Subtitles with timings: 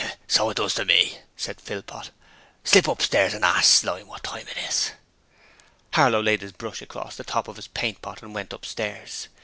[0.27, 2.09] 'So it does to me,' said Philpot;
[2.63, 4.93] 'slip upstairs and ask Slyme what time it is.'
[5.93, 9.27] Harlow laid his brush across the top of his paint pot and went upstairs.